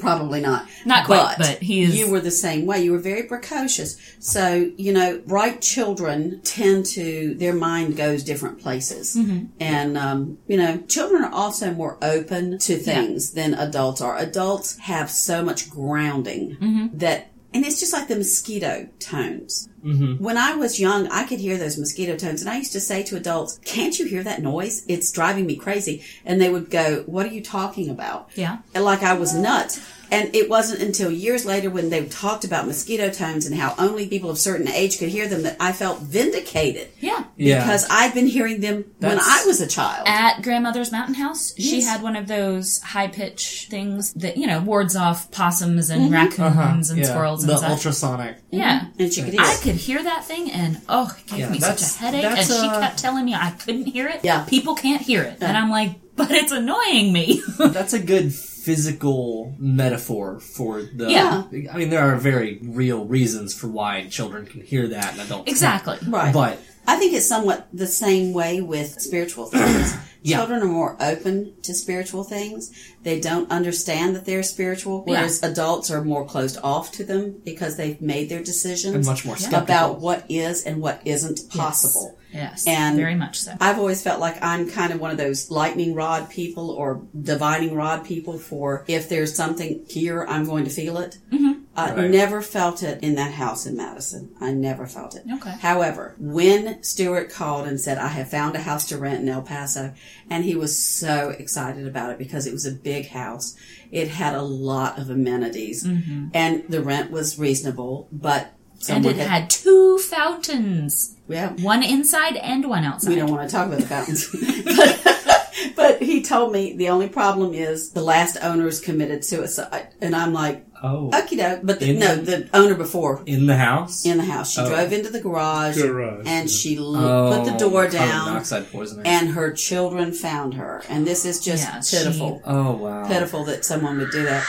[0.00, 0.66] probably not.
[0.86, 2.82] Not quite, but he is- You were the same way.
[2.82, 3.96] You were very precocious.
[4.18, 9.46] So you know, bright children tend to their mind goes different places, Mm-hmm.
[9.60, 14.16] and um, you know, children are also more open to things than adults are.
[14.16, 16.98] Adults have so much grounding Mm-hmm.
[16.98, 17.30] that.
[17.58, 19.68] And it's just like the mosquito tones.
[19.84, 20.22] Mm-hmm.
[20.22, 23.02] When I was young, I could hear those mosquito tones, and I used to say
[23.02, 24.84] to adults, "Can't you hear that noise?
[24.86, 28.58] It's driving me crazy." And they would go, "What are you talking about?" Yeah.
[28.76, 29.80] And like I was nuts.
[30.10, 34.06] And it wasn't until years later when they talked about mosquito tones and how only
[34.08, 37.24] people of certain age could hear them that I felt vindicated Yeah.
[37.36, 37.60] Yeah.
[37.60, 40.06] because I'd been hearing them when I was a child.
[40.08, 44.60] At grandmother's mountain house, she had one of those high pitch things that, you know,
[44.60, 46.14] wards off possums and Mm-hmm.
[46.14, 47.06] raccoons and yeah.
[47.06, 47.70] squirrels the and such.
[47.70, 48.36] ultrasonic.
[48.50, 48.86] yeah.
[48.98, 49.60] and she could hear I it.
[49.62, 52.24] could hear that thing and oh, it gave Yeah, me such a headache.
[52.24, 54.20] And that's, she kept telling me I couldn't hear it.
[54.24, 54.44] Yeah.
[54.44, 55.38] People can't hear it.
[55.42, 57.42] And I'm like, but it's annoying me.
[57.58, 58.32] That's a good
[58.68, 61.10] physical metaphor for the.
[61.10, 61.44] Yeah.
[61.72, 65.50] I mean, there are very real reasons for why children can hear that and adults.
[65.50, 65.96] exactly.
[65.96, 66.12] can't.
[66.12, 66.34] Right.
[66.34, 69.94] But I think it's somewhat the same way with spiritual things.
[70.22, 70.38] Yeah.
[70.38, 72.70] Children are more open to spiritual things.
[73.02, 77.76] They don't understand that they're spiritual, whereas adults are more closed off to them because
[77.76, 79.62] they've made their decisions And much more skeptical.
[79.62, 82.18] about what is and what isn't possible.
[82.32, 82.66] Yes.
[82.66, 83.54] And- very much so.
[83.60, 87.74] I've always felt like I'm kind of one of those lightning rod people or divining
[87.74, 91.18] rod people for if there's something here, I'm going to feel it.
[91.32, 91.57] Mm-hmm.
[91.78, 92.10] I Right.
[92.10, 94.30] never felt it in that house in Madison.
[94.40, 95.22] I never felt it.
[95.34, 95.54] Okay.
[95.60, 99.42] However, when Stewart called and said, I have found a house to rent in El
[99.42, 99.92] Paso,
[100.28, 103.54] and he was so excited about it because it was a big house.
[103.92, 106.28] It had a lot of amenities mm-hmm.
[106.34, 108.52] and the rent was reasonable, but
[108.88, 113.10] And it had two fountains, yeah, one inside and one outside.
[113.10, 114.28] we don't want to talk about the fountains.
[114.76, 119.88] but, but he told me the only problem is the last owners committed suicide.
[120.00, 121.10] And I'm like, Oh.
[121.12, 121.60] okie doke.
[121.64, 124.04] But the, In no, the- the owner before In the house?
[124.06, 124.52] in the house.
[124.52, 124.68] She Oh.
[124.68, 126.56] drove into the garage, Garage, and yeah.
[126.56, 129.06] she l- oh, put the oh, door carbon down, monoxide poisoning.
[129.06, 130.82] and her children found her.
[130.88, 132.42] And this is just Yeah, she- pitiful.
[132.46, 133.06] oh, wow.
[133.08, 134.44] Pitiful that someone would do that.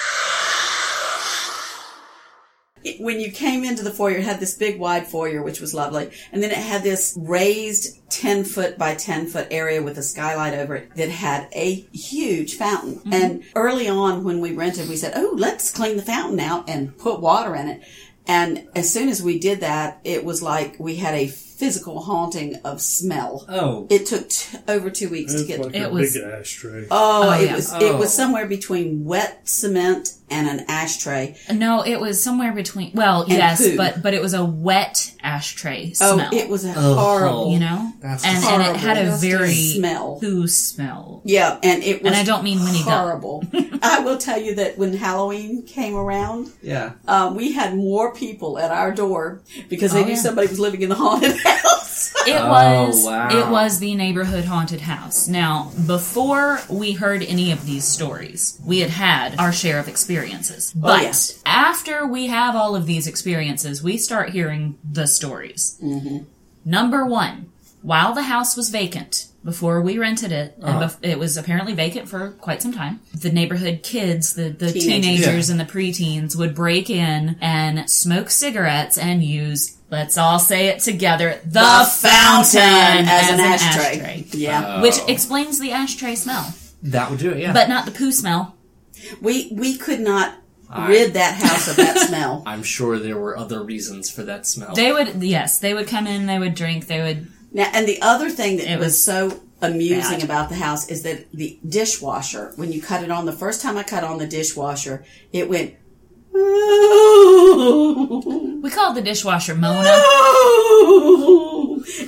[2.99, 6.11] When you came into the foyer, it had this big wide foyer, which was lovely.
[6.31, 10.53] And then it had this raised 10 foot by 10 foot area with a skylight
[10.53, 12.95] over it that had a huge fountain.
[12.95, 13.13] Mm-hmm.
[13.13, 16.97] And early on when we rented, we said, Oh, let's clean the fountain out and
[16.97, 17.83] put water in it.
[18.29, 22.55] And as soon as we did that, it was like we had a physical haunting
[22.63, 23.43] of smell.
[23.49, 23.87] Oh.
[23.89, 26.85] It took t- over two weeks to get like It a was- big ashtray.
[26.91, 27.55] Oh, Oh, it yeah.
[27.55, 28.17] was it was Oh.
[28.21, 31.35] somewhere between wet cement and an ashtray.
[31.51, 32.91] No, it was somewhere between.
[32.93, 33.75] Well, And yes, poo.
[33.75, 36.29] but but it was a wet ashtray Oh, smell.
[36.33, 36.93] it was a Oh.
[36.93, 39.17] horrible, you know, That's and and it had a horrible.
[39.17, 40.17] very Smell.
[40.21, 41.21] poo smell.
[41.25, 43.43] Yeah, and it was And I don't mean Winnie the horrible.
[43.81, 46.91] I will tell you that when Halloween came around, Yeah.
[47.07, 50.17] um, we had more people at our door because they Oh, knew yeah.
[50.21, 52.13] somebody was living in the haunted house.
[52.27, 53.29] It Oh, was wow.
[53.29, 55.27] it was the neighborhood haunted house.
[55.27, 60.73] Now, before we heard any of these stories, we had had our share of experiences.
[60.75, 61.13] But Oh, yeah.
[61.45, 65.77] after we have all of these experiences, we start hearing the stories.
[65.83, 66.23] Mm-hmm.
[66.65, 70.79] Number one, while the house was vacant before we rented it, Uh-huh.
[70.87, 72.99] bef- it was apparently vacant for quite some time.
[73.13, 74.83] The neighborhood kids, the, the Teenagers.
[75.25, 80.67] teenagers and the preteens would break in and smoke cigarettes and use, let's all say
[80.67, 82.59] it together, the, fountain,
[83.07, 84.25] as, an, ashtray.
[84.31, 87.53] Yeah, Uh, Which explains the ashtray smell, That would do it, yeah.
[87.53, 88.55] but not the poo smell.
[89.21, 90.35] we we could not
[90.69, 92.43] I- rid that house of that smell.
[92.45, 94.75] I'm sure there were other reasons for that smell.
[94.75, 98.01] They would, yes, they would come in, they would drink, they would, Now, and the
[98.01, 100.23] other thing that was, was so amusing bad.
[100.23, 103.77] about the house is that the dishwasher, when you cut it on, the first time
[103.77, 105.75] I cut on the dishwasher, it went.
[106.31, 106.39] we
[108.69, 110.01] called the dishwasher Mona.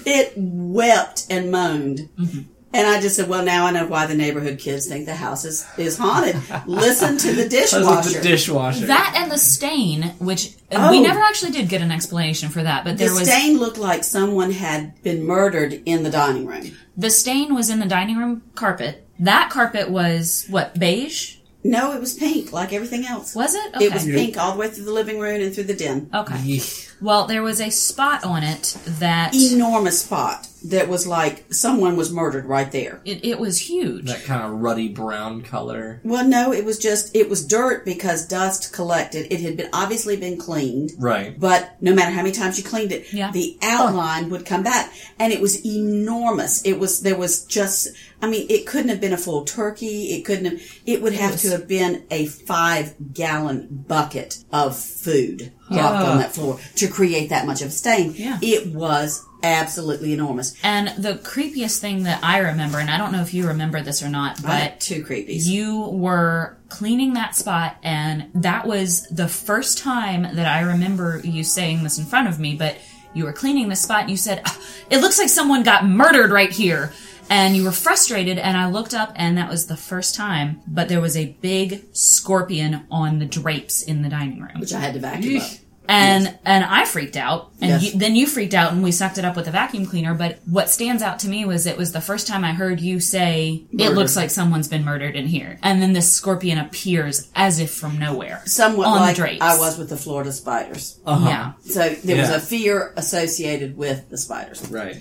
[0.06, 2.10] it wept and moaned.
[2.18, 2.42] Mm-hmm.
[2.74, 5.44] And I just said, well, now I know why the neighborhood kids think the house
[5.44, 6.38] is, is haunted.
[6.66, 8.08] Listen to the Because dishwasher.
[8.10, 8.86] of the dishwasher.
[8.86, 10.90] That and the stain, which Oh.
[10.90, 13.58] we never actually did get an explanation for that, but the there was the stain
[13.60, 16.72] looked like someone had been murdered in the dining room.
[16.96, 19.06] the stain was in the dining room carpet.
[19.20, 23.36] That carpet was what beige No, it was pink, like everything else.
[23.36, 23.76] was it?
[23.76, 23.86] Okay.
[23.86, 26.10] It was pink all the way through the living room and through the den.
[26.14, 26.36] Okay.
[26.36, 26.91] Yeesh.
[27.02, 32.12] Well, there was a spot on it that Enormous spot that was like someone was
[32.14, 33.02] murdered right there.
[33.04, 34.06] it, it was huge.
[34.06, 36.00] That kind of ruddy brown color.
[36.04, 39.34] Well, no, it was just it was dirt because dust collected.
[39.34, 40.92] It had been obviously been cleaned.
[41.00, 41.40] Right.
[41.40, 43.32] But no matter how many times you cleaned it, Yeah.
[43.32, 46.62] the outline would come back, and it was enormous.
[46.64, 47.88] It was there was just,
[48.22, 50.14] I mean, it couldn't have been a full turkey.
[50.14, 50.62] It couldn't have.
[50.86, 56.34] It would have to have been a five gallon bucket of food dropped on that
[56.34, 58.14] floor to create that much of a stain.
[58.16, 58.38] Yeah.
[58.42, 60.54] It was absolutely enormous.
[60.64, 64.04] And the creepiest thing that I remember, and I don't know if you remember this
[64.04, 65.46] or not, but had two creepies.
[65.48, 71.44] you were cleaning that spot and that was the first time that I remember you
[71.44, 72.78] saying this in front of me, but
[73.14, 74.58] you were cleaning the spot and you said, "Ah,
[74.90, 76.94] it looks like someone got murdered right here.
[77.30, 80.90] And you were frustrated and I looked up and that was the first time, but
[80.90, 84.60] there was a big scorpion on the drapes in the dining room.
[84.60, 85.50] which I had to vacuum up.
[85.92, 86.28] Yeesh.
[86.28, 87.84] And and I freaked out, and Yes.
[87.94, 90.14] you, then you freaked out, and we sucked it up with a vacuum cleaner.
[90.14, 93.00] But what stands out to me was it was the first time I heard you
[93.00, 97.60] say it looks like someone's been murdered in here, and then this scorpion appears as
[97.60, 99.42] if from nowhere, Somewhat on like the drapes.
[99.42, 101.00] I was with the Florida spiders.
[101.06, 101.28] Uh-huh.
[101.28, 104.70] Yeah, So there was a fear associated with the spiders.
[104.70, 104.98] Right.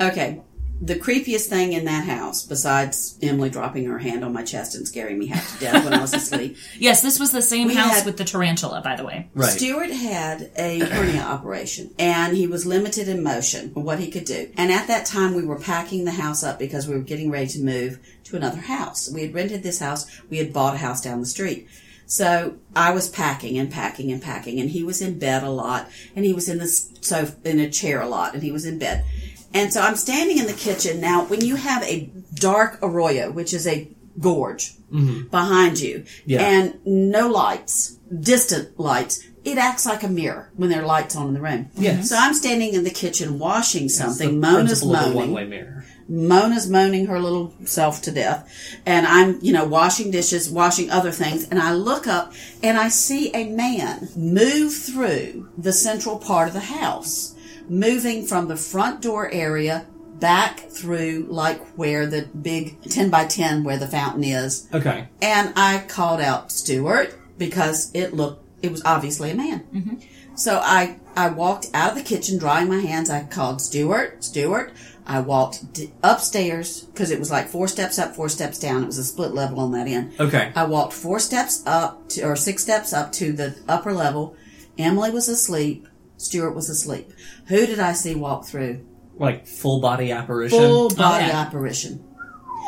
[0.00, 0.40] Okay.
[0.80, 4.86] The creepiest thing in that house, besides Emily dropping her hand on my chest and
[4.86, 7.98] scaring me half to death when I was asleep, yes, this was the same house
[7.98, 9.28] had- with the tarantula, by the way.
[9.34, 9.50] Right.
[9.50, 14.50] Stuart had a hernia operation and he was limited in motion, what he could do.
[14.56, 17.46] And at that time, we were packing the house up because we were getting ready
[17.48, 19.10] to move to another house.
[19.10, 21.68] We had rented this house, we had bought a house down the street.
[22.06, 25.88] So I was packing and packing and packing, and he was in bed a lot,
[26.14, 28.78] and he was in the so in a chair a lot, and he was in
[28.78, 29.06] bed.
[29.54, 31.24] And so I'm standing in the kitchen now.
[31.24, 33.88] When you have a dark arroyo, which is a
[34.20, 35.28] gorge mm-hmm.
[35.28, 36.42] behind you, Yeah.
[36.42, 41.28] and no lights, distant lights, it acts like a mirror when there are lights on
[41.28, 41.70] in the room.
[41.74, 42.08] Yes.
[42.08, 44.40] So I'm standing in the kitchen washing something.
[44.40, 45.14] Mona's moaning.
[45.16, 45.84] one-way mirror.
[46.08, 48.50] Mona's moaning her little self to death.
[48.84, 51.48] And I'm, you know, washing dishes, washing other things.
[51.48, 56.54] And I look up and I see a man move through the central part of
[56.54, 57.33] the house,
[57.68, 59.86] moving from the front door area
[60.18, 64.68] back through like where the big 10 by 10 where the fountain is.
[64.72, 65.08] Okay.
[65.20, 69.66] And I called out Stuart because it looked, it was obviously a man.
[69.74, 69.96] Mm-hmm.
[70.36, 73.10] So I, I walked out of the kitchen drying my hands.
[73.10, 74.72] I called Stuart, Stuart.
[75.06, 78.82] I walked d- upstairs because it was like four steps up, four steps down.
[78.82, 80.14] It was a split level on that end.
[80.18, 80.50] Okay.
[80.56, 84.36] I walked four steps up to, or six steps up to the upper level.
[84.78, 85.86] Emily was asleep.
[86.24, 87.10] Stuart was asleep.
[87.46, 88.86] Who did I see walk through?
[89.16, 90.58] Like full body apparition.
[90.58, 91.40] Full oh, body yeah.
[91.40, 92.04] apparition.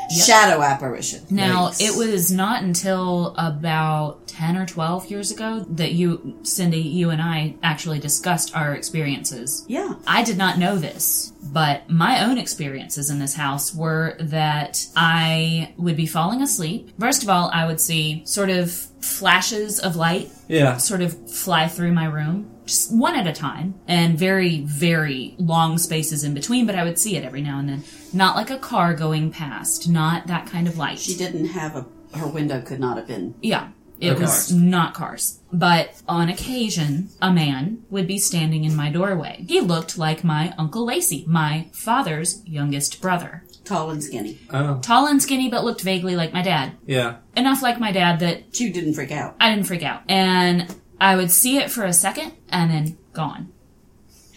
[0.08, 1.24] Shadow apparition.
[1.30, 1.80] Now, Yikes.
[1.80, 7.20] it was not until about 10 or 12 years ago that you, Cindy, you and
[7.20, 9.64] I actually discussed our experiences.
[9.66, 9.94] Yeah.
[10.06, 15.74] I did not know this, but my own experiences in this house were that I
[15.76, 16.92] would be falling asleep.
[17.00, 20.76] First of all, I would see sort of flashes of light Yeah.
[20.76, 25.78] sort of fly through my room, just one at a time, and very, very long
[25.78, 27.84] spaces in between, but I would see it every now and then.
[28.12, 30.98] Not like a car going past, not that kind of light.
[30.98, 31.86] She didn't have a,
[32.18, 33.34] her window could not have been.
[33.40, 33.68] Yeah.
[33.98, 34.20] It Okay.
[34.22, 35.38] was not cars.
[35.50, 39.46] But on occasion, a man would be standing in my doorway.
[39.48, 43.44] He looked like my Uncle Lacey, my father's youngest brother.
[43.64, 44.38] Tall and skinny.
[44.50, 44.80] Oh.
[44.80, 46.72] Tall and skinny, but looked vaguely like my dad.
[46.86, 47.16] Yeah.
[47.36, 49.34] Enough like my dad that You didn't freak out.
[49.40, 50.02] I didn't freak out.
[50.08, 53.52] And I would see it for a second and then gone.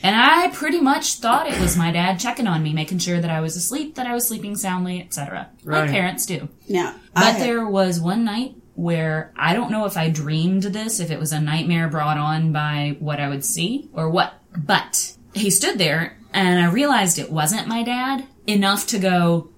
[0.01, 3.29] And I pretty much thought it was my dad checking on me, making sure that
[3.29, 5.49] I was asleep, that I was sleeping soundly, etc.
[5.63, 5.81] Right.
[5.81, 6.47] Like parents do.
[6.67, 6.93] Yeah.
[7.13, 11.11] But had- there was one night where I don't know if I dreamed this, if
[11.11, 14.33] it was a nightmare brought on by what I would see or what.
[14.57, 19.49] But he stood there and I realized it wasn't my dad enough to go,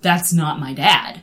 [0.00, 1.20] that's not my dad.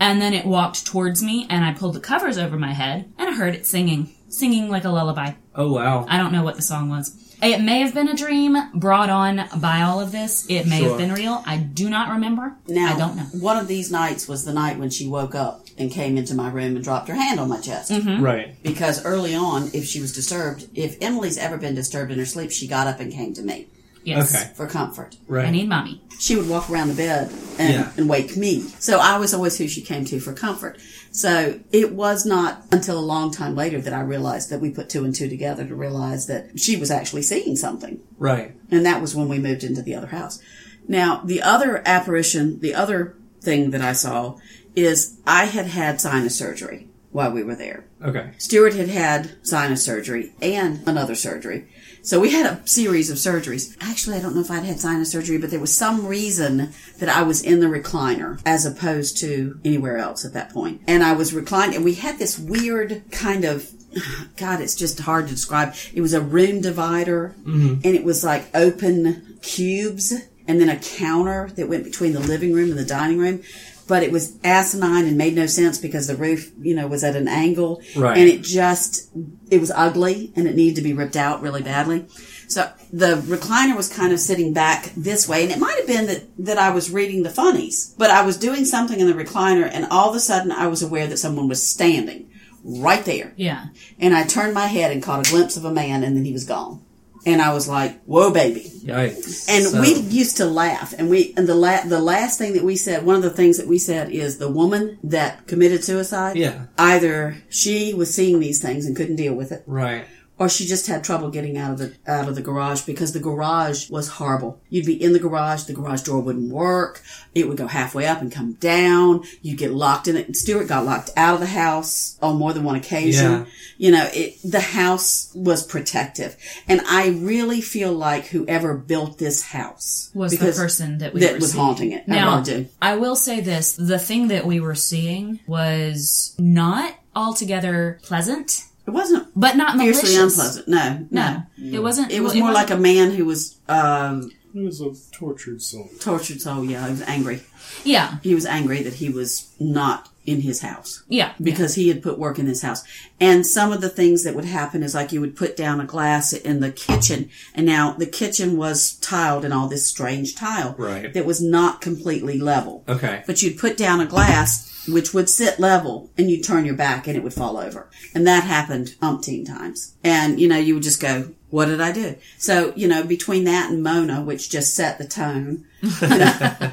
[0.00, 3.28] And then it walked towards me and I pulled the covers over my head and
[3.28, 5.32] I heard it singing, singing like a lullaby.
[5.54, 6.06] Oh wow.
[6.08, 7.20] I don't know what the song was.
[7.42, 10.46] It may have been a dream brought on by all of this.
[10.48, 10.90] It may Sure.
[10.90, 11.42] have been real.
[11.46, 12.56] I do not remember.
[12.68, 13.24] now I don't know.
[13.38, 16.48] One of these nights was the night when she woke up and came into my
[16.50, 17.90] room and dropped her hand on my chest.
[17.90, 18.22] Mm-hmm.
[18.24, 18.62] Right.
[18.62, 22.50] Because early on, if she was disturbed, if Emily's ever been disturbed in her sleep,
[22.50, 23.66] she got up and came to me
[24.04, 24.34] Yes.
[24.34, 24.52] Okay.
[24.54, 25.16] for comfort.
[25.28, 25.46] Right.
[25.46, 26.00] I need mommy.
[26.20, 27.92] She would walk around the bed and, Yeah.
[27.96, 28.60] and wake me.
[28.78, 30.78] So I was always who she came to for comfort.
[31.14, 34.88] So it was not until a long time later that I realized that we put
[34.88, 38.00] two and two together to realize that she was actually seeing something.
[38.18, 38.52] right.
[38.68, 40.42] And that was when we moved into the other house.
[40.88, 44.38] Now, the other apparition, the other thing that I saw
[44.74, 47.84] is I had had sinus surgery while we were there.
[48.02, 48.32] Okay.
[48.38, 51.68] Stuart had had sinus surgery and another surgery.
[52.04, 53.74] So we had a series of surgeries.
[53.80, 57.08] Actually, I don't know if I'd had sinus surgery, but there was some reason that
[57.08, 60.82] I was in the recliner as opposed to anywhere else at that point.
[60.86, 63.70] And I was reclined and we had this weird kind of
[64.36, 65.74] God, it's just hard to describe.
[65.94, 67.80] It was a room divider mm-hmm.
[67.82, 70.12] and it was like open cubes
[70.46, 73.42] and then a counter that went between the living room and the dining room.
[73.86, 77.16] But it was asinine and made no sense because the roof, you know, was at
[77.16, 77.82] an angle.
[77.94, 78.16] Right.
[78.16, 79.10] And it just,
[79.50, 82.06] it was ugly and it needed to be ripped out really badly.
[82.48, 86.06] So the recliner was kind of sitting back this way and it might have been
[86.06, 89.68] that, that I was reading the funnies, but I was doing something in the recliner
[89.70, 92.30] and all of a sudden I was aware that someone was standing
[92.62, 93.32] right there.
[93.36, 93.66] Yeah.
[93.98, 96.32] And I turned my head and caught a glimpse of a man and then he
[96.32, 96.83] was gone.
[97.26, 98.70] And I was like, whoa, baby.
[98.84, 99.48] Yikes.
[99.48, 102.62] And So- we used to laugh, and we and the la- the last thing that
[102.64, 106.36] we said, one of the things that we said is the woman that committed suicide.
[106.36, 106.66] Yeah.
[106.78, 110.04] Either she was seeing these things and couldn't deal with it, Right.
[110.44, 113.18] Or she just had trouble getting out of the out of the garage because the
[113.18, 114.60] garage was horrible.
[114.68, 117.02] You'd be in the garage, the garage door wouldn't work.
[117.34, 119.24] It would go halfway up and come down.
[119.40, 120.36] You'd get locked in it.
[120.36, 123.32] Stuart got locked out of the house on more than one occasion.
[123.32, 123.44] Yeah.
[123.78, 126.36] You know, it, the house was protective.
[126.68, 131.32] And I really feel like whoever built this house was the person that we that
[131.32, 131.64] were was seeing.
[131.64, 132.04] haunting it.
[132.06, 132.68] I Now, really.
[132.82, 138.90] I will say this: the thing that we were seeing was not altogether pleasant, It
[138.90, 140.38] wasn't but not fiercely malicious.
[140.38, 140.68] unpleasant.
[140.68, 141.42] No, no.
[141.56, 142.12] No, it wasn't.
[142.12, 145.90] It was more like a man who was um, He was a tortured soul.
[146.00, 147.42] Tortured soul, yeah, he was angry.
[147.84, 151.02] Yeah, He was angry that he was not in his house.
[151.08, 152.82] yeah, because he had put work in his house.
[153.20, 155.84] And some of the things that would happen is like you would put down a
[155.84, 160.74] glass in the kitchen, and now the kitchen was tiled in all this strange tile
[160.78, 161.12] Right.
[161.12, 162.84] that was not completely level.
[162.88, 163.22] Okay.
[163.26, 167.06] But you'd put down a glass which would sit level and you'd turn your back
[167.06, 167.88] and it would fall over.
[168.14, 169.94] And that happened umpteen times.
[170.04, 172.16] And, you know, you would just go, what did I do?
[172.36, 176.72] So, you know, between that and Mona, which just set the tone, you know,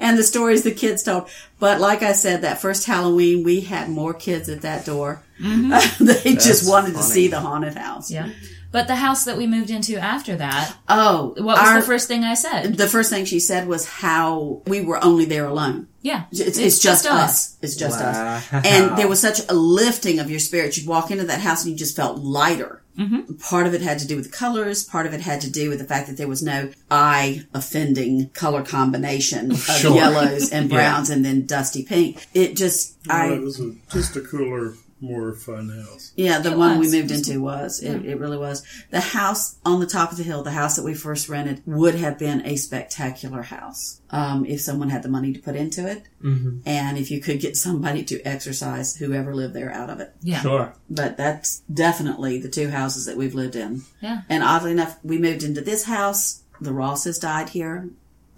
[0.00, 1.28] and the stories the kids told.
[1.60, 5.22] But like I said, that first Halloween, we had more kids at that door.
[5.38, 5.68] Mm-hmm.
[6.06, 8.10] they just That's wanted to see the haunted house.
[8.10, 8.30] yeah.
[8.72, 12.08] But the house that we moved into after that, Oh, what was our- the first
[12.08, 12.76] thing I said?
[12.78, 15.88] the first thing she said was how we were only there alone.
[16.00, 17.56] Yeah, It's, it's, just, us.
[17.62, 18.44] It's just us.
[18.52, 20.76] And there was such a lifting of your spirit.
[20.76, 22.82] You'd walk into that house and you just felt lighter.
[22.98, 23.34] Mm-hmm.
[23.34, 24.82] Part of it had to do with the colors.
[24.84, 28.30] Part of it had to do with the fact that there was no eye offending
[28.30, 29.94] color combination of Sure.
[29.94, 32.26] yellows and browns and then dusty pink.
[32.34, 36.12] It just, Well, I, it was a, just a cooler, more fun house.
[36.16, 37.82] yeah, the It one we moved into was.
[37.82, 38.64] It, it really was.
[38.90, 41.96] The house on the top of the hill, the house that we first rented, would
[41.96, 46.04] have been a spectacular house um, if someone had the money to put into it,
[46.22, 46.60] mm-hmm.
[46.64, 50.14] and if you could get somebody to exercise whoever lived there out of it.
[50.22, 50.74] yeah, Sure.
[50.88, 53.82] But that's definitely the two houses that we've lived in.
[54.00, 54.22] yeah.
[54.28, 56.42] And oddly enough, we moved into this house.
[56.60, 57.90] The Rosses died here.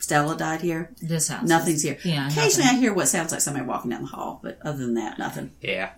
[0.05, 0.91] Stella died here.
[1.01, 1.99] This house, Nothing's is- here.
[2.05, 2.77] Yeah, Occasionally nothing.
[2.77, 5.51] I hear what sounds like somebody walking down the hall, but other than that, nothing.
[5.63, 5.93] Yeah.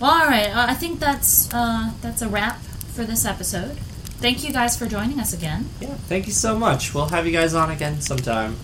[0.00, 0.48] Well, all right.
[0.48, 2.60] uh, I think that's uh, that's a wrap
[2.94, 3.76] for this episode.
[4.20, 5.68] Thank you guys for joining us again.
[5.80, 5.94] Yeah.
[6.08, 6.94] Thank you so much.
[6.94, 8.56] We'll have you guys on again sometime.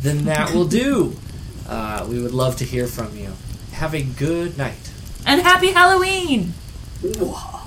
[0.03, 1.16] than that will do.
[1.70, 3.30] Uh, we would love to hear from you.
[3.74, 4.90] Have a good night.
[5.24, 6.53] And happy Halloween!
[7.20, 7.59] All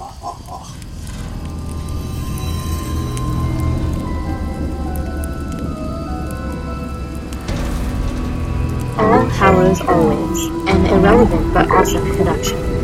[9.37, 12.82] Hallows Always, an irrelevant but awesome production.